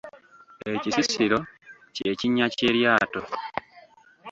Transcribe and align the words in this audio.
Ekisisiro 0.73 1.37
ky'ekinnya 1.95 2.45
ky’eryato. 2.55 3.21